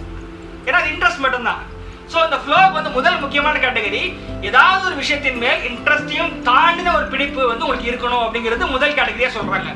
[0.66, 1.62] ஏன்னா அது இன்ட்ரெஸ்ட் மட்டும்தான்.
[2.12, 4.02] ஸோ இந்த ஃப்ளோக்கு வந்து முதல் முக்கியமான கேட்டகரி
[4.48, 9.70] ஏதாவது ஒரு விஷயத்தின் மேல் இன்ட்ரெஸ்டையும் தாண்டின ஒரு பிடிப்பு வந்து உங்களுக்கு இருக்கணும் அப்படிங்கிறது முதல் கேட்டகரியா சொல்றாங்க.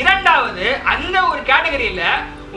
[0.00, 2.02] இரண்டாவது அந்த ஒரு கேட்டகரியில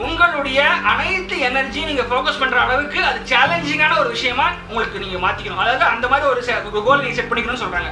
[0.06, 0.60] உங்களுடைய
[0.90, 5.62] அனைத்து எனர்ஜி நீங்க ஃபோக்கஸ் பண்ற அளவுக்கு அது சேலஞ்சிங்கான ஒரு விஷயமா உங்களுக்கு நீங்க மாத்திக்கணும்.
[5.64, 7.90] அதாவது அந்த மாதிரி ஒரு கோல் நீங்க செட் பண்ணிக்கணும்னு சொல்றாங்க.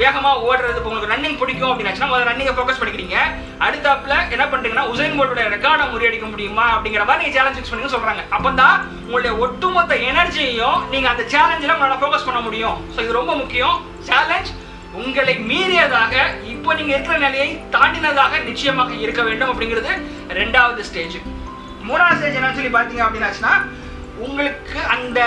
[0.00, 3.18] வேகமாக ஓடுறது இப்போ உங்களுக்கு ரன்னிங் பிடிக்கும் அப்படின்னு முதல்ல ரன்னிங்கை ஃபோக்கஸ் பண்ணிக்கிறீங்க.
[3.66, 8.50] அடுத்தாப்புல என்ன பண்ணுறீங்கன்னா உசைன் போல்டோட ரெக்கார்டை முறியடிக்க முடியுமா அப்படிங்கிற மாதிரி நீங்கள் சேலஞ்ச் ஃபிக்ஸ் பண்ணி அப்போ
[8.62, 8.76] தான்
[9.06, 12.78] உங்களுடைய ஒட்டுமொத்த எனர்ஜியையும் நீங்கள் அந்த சேலஞ்சில் உங்களால் ஃபோக்கஸ் பண்ண முடியும்.
[12.94, 13.76] ஸோ இது ரொம்ப முக்கியம்.
[14.08, 14.50] சேலஞ்ச்
[15.00, 16.14] உங்களை மீறியதாக
[16.54, 19.92] இப்போ நீங்கள் இருக்கிற நிலையை தாண்டினதாக நிச்சயமாக இருக்க வேண்டும் அப்படிங்கிறது
[20.40, 21.16] ரெண்டாவது ஸ்டேஜ்
[21.88, 23.54] மூணாவது ஸ்டேஜ் என்னன்னு சொல்லி பார்த்தீங்க அப்படின்னாச்சுன்னா
[24.24, 25.20] உங்களுக்கு அந்த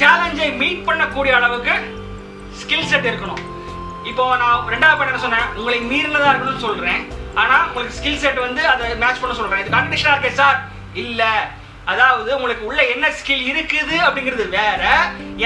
[0.00, 1.74] சேலஞ்சை மீட் பண்ணக்கூடிய அளவுக்கு
[2.62, 3.42] ஸ்கில் செட் இருக்கணும்.
[4.10, 5.48] இப்போ நான் ரெண்டாவது பாயிண்ட் என்ன சொன்னேன்?
[5.58, 7.00] உங்களை மீறினதா இருக்கணும்னு சொல்றேன்.
[7.42, 9.62] ஆனா உங்களுக்கு ஸ்கில் செட் வந்து அதை மேட்ச் பண்ண சொல்றேன்.
[9.62, 10.58] இது கான்ட்ரடிக்ஷனா இருக்கே சார்
[11.04, 11.22] இல்ல.
[11.92, 14.82] அதாவது உங்களுக்கு உள்ள என்ன ஸ்கில் இருக்குது அப்படிங்கிறது வேற.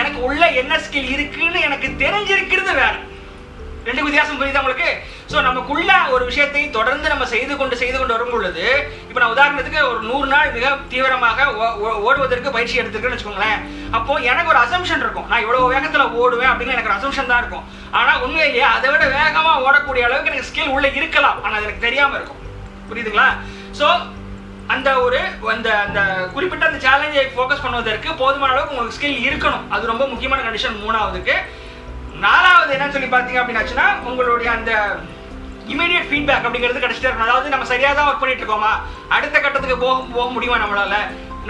[0.00, 2.94] எனக்கு உள்ள என்ன ஸ்கில் இருக்குன்னு எனக்கு தெரிஞ்சிருக்கிறது வேற.
[3.88, 4.88] ரெண்டு வித்தியாசம் புரியுதா உங்களுக்கு?
[5.32, 8.64] ஸோ நமக்குள்ள ஒரு விஷயத்தை தொடர்ந்து நம்ம செய்து கொண்டு செய்து கொண்டு வரும் பொழுது
[9.08, 13.60] இப்போ நான் உதாரணத்துக்கு ஒரு நூறு நாள் மிக தீவிரமாக ஓ- ஓ- ஓடுவதற்கு பயிற்சி எடுத்துருக்கேன்னு வச்சுக்கோங்களேன்.
[13.90, 15.26] அப்போ எனக்கு ஒரு அசம்ஷன் இருக்கும்.
[15.26, 17.64] நான் இவ்வளோ வேகத்தில் ஓடுவேன் அப்படின்னு எனக்கு ஒரு அசம்ஷன் தான் இருக்கும்.
[17.90, 21.42] ஆனால் உண்மையிலேயே அதை விட வேகமாக ஓடக்கூடிய அளவுக்கு எனக்கு ஸ்கில் உள்ள இருக்கலாம்.
[21.42, 22.40] ஆனால் அது எனக்கு தெரியாமல் இருக்கும்.
[22.90, 23.28] புரியுதுங்களா?
[23.78, 23.86] ஸோ
[24.66, 25.20] அந்த ஒரு
[25.50, 26.00] அந்த அந்த
[26.32, 29.68] குறிப்பிட்ட அந்த சேலஞ்சை ஃபோக்கஸ் பண்ணுவதற்கு போதுமான அளவுக்கு உங்களுக்கு ஸ்கில் இருக்கணும்.
[29.68, 31.36] அது ரொம்ப முக்கியமான கண்டிஷன் மூணாவதுக்கு.
[32.18, 34.72] நாலாவது என்னன்னு சொல்லி பார்த்தீங்க அப்படின்னாச்சுன்னா உங்களுடைய அந்த
[35.74, 37.28] இமீடியட் ஃபீட்பேக் அப்படிங்கிறது கிடைச்சிட்டே இருக்கணும்.
[37.30, 38.72] அதாவது நம்ம சரியாக தான் ஒர்க் பண்ணிட்டு இருக்கோமா?
[39.08, 40.96] அடுத்த கட்டத்துக்கு போக போக முடியுமா நம்மளால?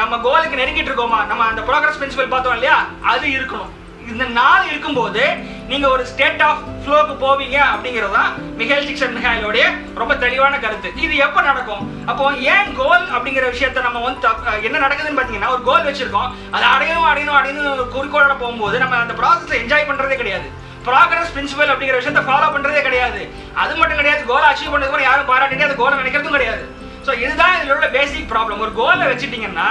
[0.00, 1.26] நம்ம கோலுக்கு நெருங்கிட்டு இருக்கோமா?
[1.26, 2.76] நம்ம அந்த ப்ரோக்ரஸ் பிரின்சிபல் பார்த்தோம் இல்லையா?
[3.00, 3.73] அது இருக்கணும்.
[4.12, 5.23] இந்த நாள் இருக்கும்போது
[5.71, 9.64] நீங்க ஒரு ஸ்டேட் ஆஃப் ஃப்ளோக்கு போவீங்க அப்படிங்கிறது தான் மிகேல் சிக்ஷன் மிகாயிலோடைய
[9.95, 10.88] ரொம்ப தெளிவான கருத்து.
[11.04, 11.85] இது எப்போ நடக்கும்?
[12.07, 14.28] அப்போ ஏன் கோல் அப்படிங்கிற விஷயத்த நம்ம வந்து
[14.69, 16.33] என்ன நடக்குதுன்னு பார்த்தீங்கன்னா ஒரு கோல் வச்சிருக்கோம்.
[16.50, 20.50] அதை அடையணும் அடையணும் அடையணும் ஒரு குறிக்கோளோட போகும்போது நம்ம அந்த ப்ராசஸை என்ஜாய் பண்றதே கிடையாது.
[20.89, 23.21] ப்ராக்ரஸ் பிரின்சிபல் அப்படிங்கிற விஷயத்த ஃபாலோ பண்ணுறதே கிடையாது.
[23.62, 26.65] அது மட்டும் கிடையாது கோலை அச்சீவ் பண்ணதுக்கு கூட யாரும் பாராட்டிட்டு அந்த கோலை நினைக்கிறதும் கிடையாது.
[27.07, 29.69] ஸோ இதுதான் இதில் உள்ள பேசிக் ப்ராப்ளம் ஒரு கோலை வச்சுட்டிங்கன்னா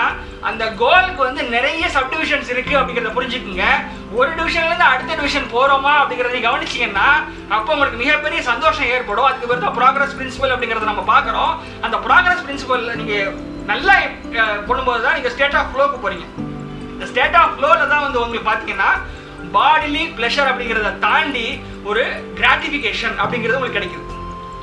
[0.50, 3.66] அந்த கோலுக்கு வந்து நிறைய சப்டிவிஷன்ஸ் இருக்குது அப்படிங்கிறத புரிஞ்சுக்குங்க.
[4.18, 7.08] ஒரு டிவிஷன்லேருந்து அடுத்த டிவிஷன் போகிறோமா அப்படிங்கிறத கவனிச்சிங்கன்னா
[7.58, 9.28] அப்போ உங்களுக்கு மிகப்பெரிய சந்தோஷம் ஏற்படும்.
[9.30, 11.54] அதுக்கு பிறகு தான் ப்ராக்ரஸ் பிரின்சிபல் அப்படிங்கிறத நம்ம பார்க்குறோம்.
[11.88, 13.32] அந்த ப்ராக்ரஸ் பிரின்சிபல் நீங்கள்
[13.72, 13.96] நல்லா
[14.70, 16.28] பண்ணும்போது தான் நீங்கள் ஸ்டேட் ஆஃப் ஃப்ளோக்கு போகிறீங்க
[16.96, 18.92] இந்த ஸ்டேட் ஆஃப் ஃப்ளோவில் தான் வந்து உங்களுக்கு பார்த்தீங்கன்னா
[19.56, 21.48] பாடிலி ப்ளஷர் அப்படிங்கிறத தாண்டி
[21.90, 22.04] ஒரு
[22.40, 24.06] கிராட்டிஃபிகேஷன் அப்படிங்கிறது உங்களுக்கு கிடைக்குது.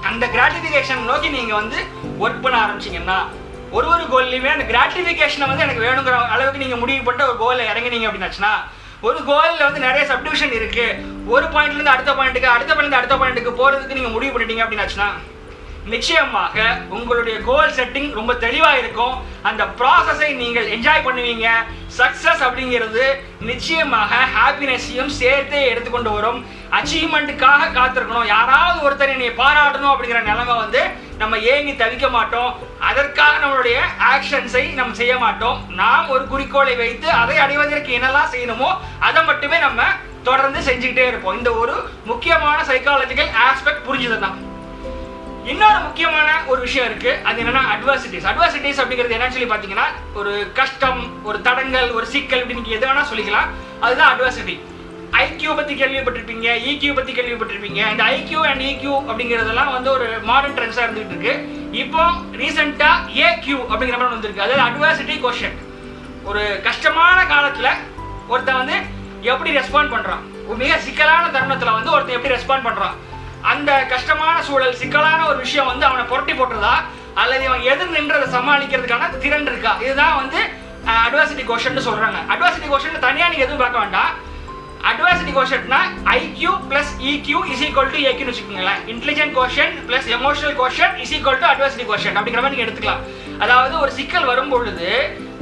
[0.09, 1.79] அந்த கிராட்டிஃபிகேஷன் நோக்கி நீங்கள் வந்து
[2.25, 3.19] ஒர்க் பண்ண ஆரம்பிச்சீங்கன்னா
[3.77, 8.09] ஒரு ஒரு கோல்லையுமே அந்த கிராட்டிஃபிகேஷனை வந்து எனக்கு வேணுங்கிற அளவுக்கு நீங்கள் முடிவு பண்ணிட்டு ஒரு கோலில் இறங்குனீங்க
[8.09, 8.53] அப்படின்னாச்சுன்னா
[9.09, 10.87] ஒரு கோலில் வந்து நிறைய சப்டிவிஷன் இருக்கு.
[11.35, 15.09] ஒரு பாயிண்ட்லேருந்து அடுத்த பாயிண்ட்டுக்கு அடுத்த பாயிண்ட் அடுத்த பாயிண்ட்டுக்கு போகிறதுக்கு நீங்கள் முடிவு பண்ணிட்டீங்க அப்படின்னாச்சுன்னா
[15.95, 16.65] நிச்சயமாக
[16.97, 19.15] உங்களுடைய கோல் செட்டிங் ரொம்ப தெளிவா இருக்கும்.
[19.49, 21.49] அந்த ப்ராசஸை நீங்கள் என்ஜாய் பண்ணுவீங்க.
[21.99, 23.05] சக்சஸ் அப்படிங்கிறது
[23.51, 26.41] நிச்சயமாக ஹாப்பினஸையும் சேர்த்தே எடுத்துக்கொண்டு வரும்.
[26.79, 28.31] அச்சீவ்மெண்ட்டுக்காக காத்திருக்கணும்.
[28.35, 30.83] யாராவது ஒருத்தர் என்னை பாராட்டணும் அப்படிங்கிற நிலைமை வந்து
[31.23, 32.51] நம்ம ஏங்கி தவிக்க மாட்டோம்.
[32.89, 33.79] அதற்காக நம்மளுடைய
[34.13, 35.59] ஆக்ஷன்ஸை நம்ம செய்ய மாட்டோம்.
[35.83, 38.71] நாம் ஒரு குறிக்கோளை வைத்து அதை அடைவதற்கு என்னெல்லாம் செய்யணுமோ
[39.09, 39.83] அதை மட்டுமே நம்ம
[40.29, 41.39] தொடர்ந்து செஞ்சுக்கிட்டே இருப்போம்.
[41.41, 41.77] இந்த ஒரு
[42.13, 44.39] முக்கியமான சைக்காலஜிக்கல் ஆஸ்பெக்ட் புரிஞ்சுதுதான்
[45.53, 47.11] இன்னொரு முக்கியமான ஒரு விஷயம் இருக்கு.
[47.29, 49.87] அது என்னன்னா அட்வர்சிட்டிஸ் அட்வர்சிட்டிஸ் அப்படிங்கிறது என்னன்னு சொல்லி பாத்தீங்கன்னா
[50.21, 53.49] ஒரு கஷ்டம் ஒரு தடங்கல் ஒரு சிக்கல் இப்படி நீங்க எது வேணா சொல்லிக்கலாம்.
[53.85, 54.57] அதுதான் அட்வர்சிட்டி
[55.25, 57.81] ஐக்யூ பத்தி கேள்விப்பட்டிருப்பீங்க இக்யூ பத்தி கேள்விப்பட்டிருப்பீங்க.
[57.93, 61.35] இந்த ஐக்யூ அண்ட் இக்யூ அப்படிங்கிறதெல்லாம் வந்து ஒரு மாடர்ன் ட்ரெண்ட்ஸா இருந்துகிட்டு இருக்கு.
[61.83, 62.03] இப்போ
[62.41, 62.91] ரீசெண்டா
[63.27, 64.45] ஏக்யூ அப்படிங்கிற மாதிரி வந்திருக்கு.
[64.47, 65.57] அதாவது அட்வர்சிட்டி கொஷன்
[66.31, 67.69] ஒரு கஷ்டமான காலத்துல
[68.33, 68.77] ஒருத்தன் வந்து
[69.33, 70.25] எப்படி ரெஸ்பாண்ட் பண்றான்?
[70.49, 72.97] ஒரு மிக சிக்கலான தருணத்துல வந்து ஒருத்தன் எப்படி ரெஸ்பாண்ட் பண்றான்?
[73.53, 76.77] அந்த கஷ்டமான சூழல் சிக்கலான ஒரு விஷயம் வந்து அவனை புரட்டி போட்டுருதா
[77.23, 79.73] அல்லது இவன் எதிர் நின்றதை சமாளிக்கிறதுக்கான திறன் இருக்கா?
[79.85, 80.41] இதுதான் வந்து
[81.07, 82.19] அட்வாசிட்டி கொஷன் சொல்றாங்க.
[82.33, 84.13] அட்வாசிட்டி கொஷன் தனியா நீங்க எதுவும் பார்க்க வேண்டாம்.
[84.91, 85.79] Adversity கோஷன்ட்னா
[86.19, 88.83] IQ plus EQ is equal to ஏக்யூன்னு வச்சுக்கோங்களேன்.
[88.93, 93.03] Intelligent quotient plus emotional quotient is equal to adversity quotient அப்படிங்கிற மாதிரி நீங்க எடுத்துக்கலாம்.
[93.45, 94.91] அதாவது ஒரு சிக்கல் வரும் பொழுது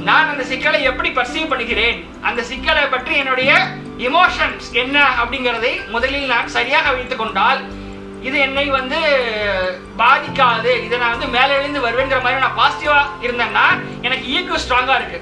[0.07, 1.99] நான் அந்த சிக்கலை எப்படி பர்சீவ் பண்ணுகிறேன்?
[2.29, 3.51] அந்த சிக்கலை பற்றி என்னுடைய
[4.09, 7.61] எமோஷன்ஸ் என்ன அப்படிங்கிறதை முதலில் நான் சரியாக வைத்துக் கொண்டால்
[8.27, 8.99] இது என்னை வந்து
[10.01, 10.71] பாதிக்காது.
[10.85, 13.65] இதை நான் வந்து மேலே எழுந்து வருவேங்கிற மாதிரி நான் பாசிட்டிவா இருந்தேன்னா
[14.07, 15.19] எனக்கு ஈக்குவல் ஸ்ட்ராங்கா இருக்கு.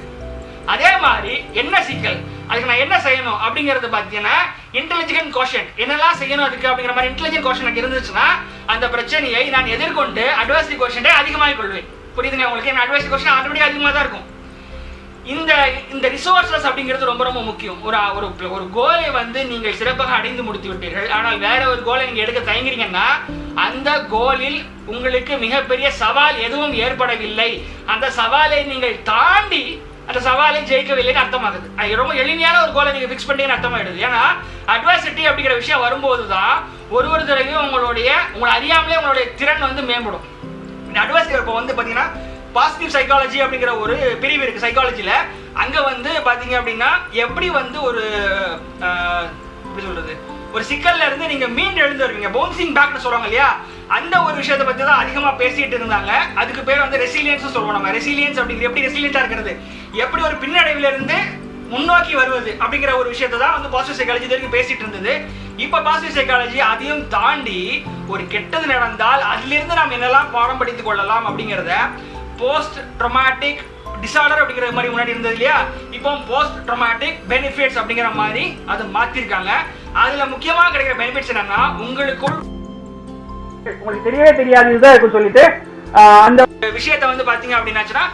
[0.74, 4.36] அதே மாதிரி என்ன சிக்கல் அதுக்கு நான் என்ன செய்யணும் அப்படிங்கறது பார்த்தீங்கன்னா
[4.80, 8.28] இன்டெலிஜென்ட் கோஷன் என்னெல்லாம் செய்யணும் அதுக்கு அப்படிங்கிற மாதிரி இன்டெலிஜென்ட் கோஷன் எனக்கு இருந்துச்சுன்னா
[8.74, 11.90] அந்த பிரச்சனையை நான் எதிர்கொண்டு அட்வாசிட்டி கோஷனை அதிகமாக கொள்வேன்.
[12.18, 12.72] புரியுதுங்க உங்களுக்கு?
[12.74, 14.28] என்ன அட்வைஸ் கோஷன் ஆல்ரெடி அதிகமாக தான் இருக்கும்.
[15.34, 15.52] இந்த
[15.94, 17.78] இந்த ரிசோர்சஸ் அப்படிங்கிறது ரொம்ப ரொம்ப முக்கியம்.
[17.88, 21.08] ஒரு ஒரு ஒரு கோலை வந்து நீங்கள் சிறப்பாக அடைந்து முடித்து விட்டீர்கள்.
[21.18, 23.08] ஆனால் வேற ஒரு கோலை நீங்கள் எடுக்க தயங்குறீங்கன்னா
[23.66, 24.60] அந்த கோலில்
[24.94, 27.50] உங்களுக்கு மிகப்பெரிய சவால் எதுவும் ஏற்படவில்லை.
[27.94, 29.64] அந்த சவாலை நீங்கள் தாண்டி
[30.10, 31.68] அந்த சவாலை ஜெயிக்கவில்லைன்னு அர்த்தமாகுது.
[31.80, 34.04] அது ரொம்ப எளிமையான ஒரு கோலை நீங்கள் ஃபிக்ஸ் பண்ணீங்கன்னு அர்த்தமாயிடுது.
[34.08, 34.22] ஏன்னா
[34.76, 36.56] அட்வாசிட்டி அப்படிங்கிற விஷயம் வரும்போது தான்
[36.98, 40.28] ஒரு ஒரு தடவையும் உங்களுடைய உங்களை அறியாமலே உங்களுடைய திறன் வந்து மேம்படும்.
[40.90, 42.08] இந்த அட்வாசிட்டி இப்போ வந்து பார்த்தீங்கன்னா
[42.58, 45.16] பாசிட்டிவ் சைக்காலஜி அப்படிங்கிற ஒரு பிரிவு இருக்கு சைக்காலஜியில்
[45.64, 46.90] அங்க வந்து பாத்தீங்க அப்படின்னா
[47.26, 48.04] எப்படி வந்து ஒரு
[49.68, 50.14] எப்படி சொல்றது?
[50.56, 52.30] ஒரு சிக்கல்ல இருந்து நீங்க மீண்டு எழுந்து வருவீங்க.
[52.36, 53.48] பவுன்சிங் பேக்னு சொல்றாங்க இல்லையா?
[53.96, 56.12] அந்த ஒரு விஷயத்தை பத்தி தான் அதிகமா பேசிட்டு இருந்தாங்க.
[56.42, 57.92] அதுக்கு பேர் வந்து ரெசிலியன்ஸ் சொல்லுவோம் நம்ம.
[57.98, 59.54] ரெசிலியன்ஸ் அப்படிங்கிறது எப்படி ரெசிலியண்டா இருக்கிறது?
[60.04, 61.18] எப்படி ஒரு பின்னடைவுல இருந்து
[61.74, 65.14] முன்னோக்கி வருவது அப்படிங்கிற ஒரு விஷயத்தை தான் வந்து பாசிட்டிவ் சைக்காலஜி வரைக்கும் பேசிட்டு இருந்தது.
[65.66, 67.60] இப்போ பாசிட்டிவ் சைக்காலஜி அதையும் தாண்டி
[68.14, 71.74] ஒரு கெட்டது நடந்தால் அதிலிருந்து நாம் என்னெல்லாம் பாடம் படித்துக் கொள்ளலாம் அப்படிங்கிறத
[72.42, 73.62] போஸ்ட் ட்ரொமாட்டிக்
[74.04, 75.58] டிசார்டர் அப்படிங்கிற மாதிரி முன்னாடி இருந்தது இல்லையா?
[75.98, 79.52] இப்போ போஸ்ட் ட்ரொமாட்டிக் பெனிஃபிட்ஸ் அப்படிங்கிற மாதிரி அதை மாத்திருக்காங்க.
[80.04, 82.38] அதுல முக்கியமா கிடைக்கிற பெனிஃபிட்ஸ் என்னன்னா உங்களுக்குள்
[83.80, 85.44] உங்களுக்கு தெரியவே தெரியாது சொல்லிட்டு
[86.28, 86.42] அந்த
[86.78, 88.06] விஷயத்தை வந்து பாத்தீங்க அப்படின்னாச்சுன்னா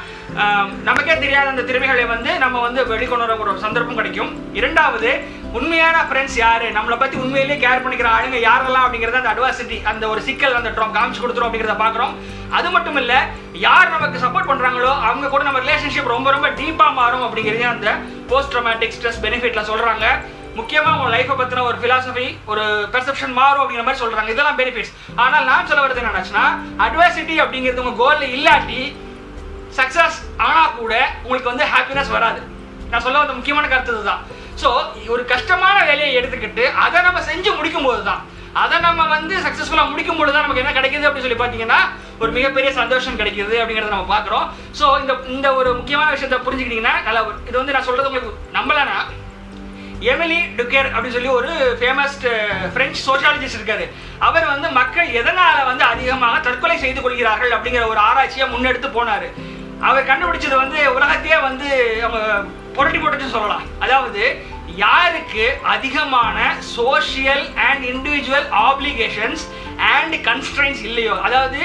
[0.88, 4.32] நமக்கே தெரியாத அந்த திறமைகளை வந்து நம்ம வந்து வெளிக்கொணர ஒரு சந்தர்ப்பம் கிடைக்கும்.
[4.60, 5.10] இரண்டாவது
[5.58, 6.68] உண்மையான ஃப்ரெண்ட்ஸ் யாரு?
[6.78, 10.96] நம்மளை பத்தி உண்மையிலேயே கேர் பண்ணிக்கிற ஆளுங்க யாரெல்லாம் அப்படிங்கறத அந்த அட்வாசிட்டி அந்த ஒரு சிக்கல் அந்த ட்ரம்
[10.98, 12.14] காமிச்சு கொடுத்துரும் அப்படிங்கிறத பார்க்குறோம்.
[12.58, 13.14] அது மட்டும் இல்ல
[13.68, 17.98] யார் நமக்கு சப்போர்ட் பண்றாங்களோ அவங்க கூட நம்ம ரிலேஷன்ஷிப் ரொம்ப ரொம்ப டீப்பா மாறும் அப்படிங்கிறது அந்த
[18.32, 20.08] போஸ்ட் ட்ரோமேட்டிக் ஸ்ட்ரெஸ் பெனிஃபிட்ல சொல்றாங்க.
[20.60, 22.64] முக்கியமா உங்க லைஃப்பை பத்தின ஒரு philosophy ஒரு
[22.94, 24.30] பெர்செப்ஷன் மாறும் அப்படிங்கிற மாதிரி சொல்றாங்க.
[24.36, 26.48] இதெல்லாம் பெனிஃபிட்ஸ் ஆனால் நான் சொல்ல வரது என்னச்சுன்னா
[26.88, 28.82] அட்வாசிட்டி அப்படிங்கிறது உங்க கோல்ல இல்லாட்டி
[29.78, 32.42] சக்ஸஸ் ஆனால் கூட உங்களுக்கு வந்து ஹாப்பினஸ் வராது.
[32.92, 34.22] நான் சொல்ல வந்த முக்கியமான கருத்து இதுதான்.
[34.62, 34.70] ஸோ
[35.14, 38.22] ஒரு கஷ்டமான வேலையை எடுத்துக்கிட்டு அதை நம்ம செஞ்சு முடிக்கும் போது தான்
[38.62, 41.80] அதை நம்ம வந்து சக்ஸஸ்ஃபுல்லாக முடிக்கும் போது தான் நமக்கு என்ன கிடைக்குது அப்படின்னு சொல்லி பார்த்தீங்கன்னா
[42.24, 44.46] ஒரு மிகப்பெரிய சந்தோஷம் கிடைக்குது அப்படிங்கிறத நம்ம பார்க்குறோம்.
[44.80, 48.98] ஸோ இந்த இந்த ஒரு முக்கியமான விஷயத்தை புரிஞ்சுக்கிட்டீங்கன்னா நல்லா இது வந்து நான் சொல்றது உங்களுக்கு நம்பலைன்னா
[50.12, 52.16] எமிலி டுக்கேர் அப்படின்னு சொல்லி ஒரு ஃபேமஸ்
[52.76, 53.86] பிரெஞ்சு சோஷியாலஜிஸ்ட் இருக்காரு.
[54.28, 59.28] அவர் வந்து மக்கள் எதனால் வந்து அதிகமாக தற்கொலை செய்து கொள்கிறார்கள் அப்படிங்கிற ஒரு ஆராய்ச்சியை முன்னெடுத்து போனார்.
[59.88, 61.70] அவர் கண்டுபிடிச்சது வந்து உலகத்தையே வந்து
[62.08, 62.20] அவங்க
[62.76, 63.64] புரட்டி போட்டுன்னு சொல்லலாம்.
[63.86, 64.24] அதாவது
[64.86, 66.38] யாருக்கு அதிகமான
[66.76, 69.44] social and individual obligations
[69.96, 71.16] and constraints இல்லையோ?
[71.28, 71.62] அதாவது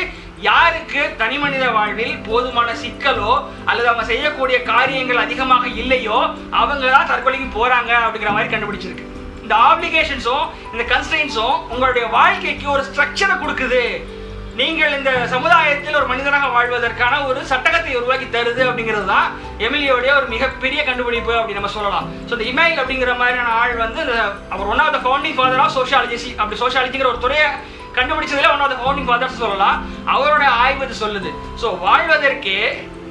[0.48, 3.30] யாருக்கு தனி மனித வாழ்வில் போதுமான சிக்கலோ
[3.68, 6.18] அல்லது அவங்க செய்யக்கூடிய காரியங்கள் அதிகமாக இல்லையோ
[6.62, 9.06] அவங்க தான் தற்கொலைக்கு போறாங்க அப்படிங்கிற மாதிரி கண்டுபிடிச்சிருக்கு.
[9.44, 13.82] இந்த ஆப்ளிகேஷன்ஸும் இந்த கன்ஸ்ட்ரெயின்ஸும் உங்களுடைய வாழ்க்கைக்கு ஒரு ஸ்ட்ரக்சரை கொடுக்குது.
[14.58, 19.26] நீங்கள் இந்த சமுதாயத்தில் ஒரு மனிதனாக வாழ்வதற்கான ஒரு சட்டகத்தை உருவாக்கி தருது அப்படிங்கிறது தான்
[19.66, 22.06] எமிலியோடைய ஒரு மிகப்பெரிய கண்டுபிடிப்பு அப்படின்னு நம்ம சொல்லலாம்.
[22.28, 24.00] ஸோ இந்த இமெயில் அப்படிங்கிற மாதிரியான ஆள் வந்து
[24.54, 27.48] அவர் one of the founding father of sociology அப்படி சோஷியாலஜிங்கிற ஒரு துறையை
[27.98, 29.76] கண்டுபிடிச்சதுல one of the founding fathers சொல்லலாம்.
[30.14, 31.32] அவரோட ஆய்வு இது சொல்லுது.
[31.62, 32.58] ஸோ வாழ்வதற்கே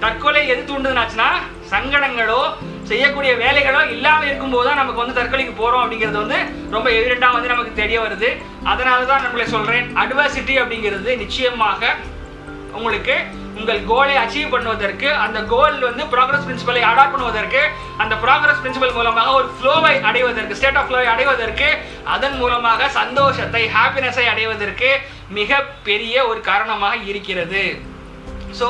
[0.06, 1.30] தற்கொலை எது தூண்டுதுனாச்சுன்னா
[1.74, 2.42] சங்கடங்களோ
[2.90, 6.40] செய்யக்கூடிய வேலைகளோ இல்லாமல் இருக்கும்போது தான் நமக்கு வந்து தற்கொலைக்கு போகிறோம் அப்படிங்கிறது வந்து
[6.76, 8.30] ரொம்ப எவிடெண்ட்டாக வந்து நமக்கு தெரிய வருது.
[8.72, 11.82] அதனால தான் நம்மளை சொல்கிறேன் அட்வர்சிட்டி அப்படிங்கிறது நிச்சயமாக
[12.78, 13.16] உங்களுக்கு
[13.60, 17.62] உங்கள் கோலை அச்சீவ் பண்ணுவதற்கு அந்த கோல் வந்து ப்ராக்ரஸ் பிரின்சிபலை அடாப்ட் பண்ணுவதற்கு
[18.04, 21.70] அந்த ப்ராக்ரஸ் பிரின்சிபல் மூலமாக ஒரு ஃப்ளோவை அடைவதற்கு ஸ்டேட் ஆஃப் ஃப்ளோவை அடைவதற்கு
[22.16, 24.90] அதன் மூலமாக சந்தோஷத்தை ஹாப்பினஸை அடைவதற்கு
[25.40, 27.64] மிக பெரிய ஒரு காரணமாக இருக்கிறது.
[28.60, 28.68] ஸோ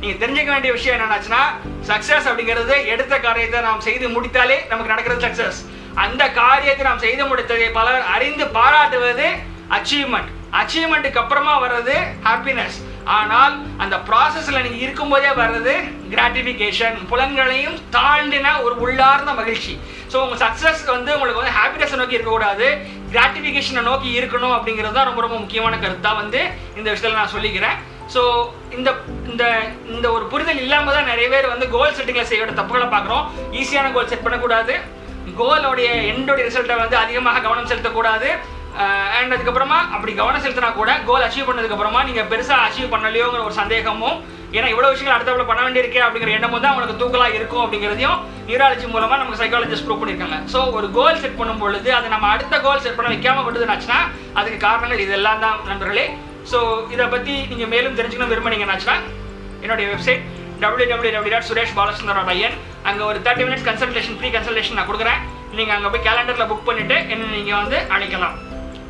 [0.00, 1.42] நீங்கள் தெரிஞ்சுக்க வேண்டிய விஷயம் என்னன்னாச்சுன்னா
[1.90, 5.60] சக்ஸஸ் அப்படிங்கிறது எடுத்த காரியத்தை நாம் செய்து முடித்தாலே நமக்கு நடக்கிறது சக்ஸஸ்
[6.04, 9.28] அந்த காரியத்தை நாம் செய்து முடித்ததை பலர் அறிந்து பாராட்டுவது
[9.76, 11.94] அச்சீவ்மெண்ட் அச்சீவ்மெண்ட்டுக்கு அப்புறமா வர்றது
[12.26, 12.76] ஹாப்பினஸ்
[13.16, 15.74] ஆனால் அந்த ப்ராசஸில் நீங்கள் இருக்கும்போதே வர்றது
[16.12, 19.74] கிராட்டிஃபிகேஷன் புலன்களையும் தாண்டின ஒரு உள்ளார்ந்த மகிழ்ச்சி.
[20.12, 22.68] ஸோ உங்கள் சக்ஸஸ் வந்து உங்களுக்கு வந்து ஹாப்பினஸை நோக்கி இருக்கக்கூடாது.
[23.12, 26.40] கிராட்டிஃபிகேஷனை நோக்கி இருக்கணும் அப்படிங்கிறது தான் ரொம்ப ரொம்ப முக்கியமான கருத்தாக வந்து
[26.78, 27.76] இந்த விஷயத்தில் நான் சொல்லிக்கிறேன்.
[28.14, 28.22] ஸோ
[28.76, 28.88] இந்த
[29.30, 29.44] இந்த
[29.94, 33.24] இந்த ஒரு புரிதல் இல்லாமல் தான் நிறைய பேர் வந்து கோல் செட்டிங்கில் செய்யோட தப்புகளை பார்க்குறோம்.
[33.60, 34.76] ஈஸியான கோல் செட் பண்ணக்கூடாது.
[35.40, 38.28] கோலோடைய எண்டோடைய ரிசல்ட்டை வந்து அதிகமாக கவனம் செலுத்தக்கூடாது.
[39.18, 44.16] அண்ட் அதுக்கப்புறமா அப்படி கவனம் செலுத்தினா கூட கோல் அச்சீவ் பண்ணதுக்கப்புறமா நீங்கள் பெருசாக அச்சீவ் பண்ணலையோங்கிற ஒரு சந்தேகமும்
[44.56, 49.18] ஏன்னா இவ்வளோ விஷயங்கள் அடுத்தவள பண்ண வேண்டியிருக்கே அப்படிங்கிற எண்ணமும் தான் உங்களுக்கு தூக்கலாக இருக்கும் அப்படிங்கிறதையும் நியூராலஜி மூலமாக
[49.22, 50.38] நமக்கு சைக்காலஜிஸ்ட் ப்ரூவ் பண்ணியிருக்காங்க.
[50.52, 53.98] ஸோ ஒரு கோல் செட் பண்ணும் பொழுது அதை நம்ம அடுத்த கோல் செட் பண்ண வைக்காமல் விட்டுதுனாச்சுன்னா
[54.38, 56.06] அதுக்கு காரணங்கள் இதெல்லாம் தான் நண்பர்களே.
[56.52, 56.58] ஸோ
[56.94, 58.96] இதை பற்றி நீங்கள் மேலும் தெரிஞ்சுக்கணும் விரும்பினீங்கன்னாச்சுன்னா
[59.64, 60.22] என்னுடைய website
[60.62, 62.56] W W W dot Suresh Balachandran ஐயன்
[62.90, 65.20] அங்கே ஒரு thirty minutes consultation free consultation நான் கொடுக்குறேன்.
[65.58, 68.34] நீங்கள் அங்கே போய் கேலண்டரில் புக் பண்ணிவிட்டு என்ன நீங்கள் வந்து அழைக்கலாம்.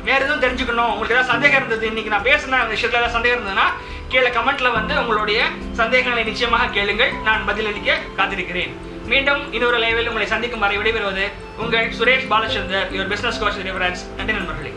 [0.07, 0.91] வேறு எதுவும் தெரிஞ்சுக்கணும்.
[0.93, 3.67] உங்களுக்கு ஏதாவது சந்தேகம் இருந்தது இன்றைக்கி நான் பேசின அந்த விஷயத்தில் ஏதாவது சந்தேகம் இருந்ததுன்னா
[4.11, 5.39] கீழே கமெண்ட்டில் வந்து உங்களுடைய
[5.81, 7.13] சந்தேகங்களை நிச்சயமாக கேளுங்கள்.
[7.27, 8.73] நான் பதிலளிக்க காத்திருக்கிறேன்.
[9.11, 11.27] மீண்டும் இன்னொரு லைவில் உங்களை சந்திக்கும் வரை விடைபெறுவது
[11.63, 14.73] உங்கள் Suresh Balachandar your business coach reference நன்றி நண்பர்களே.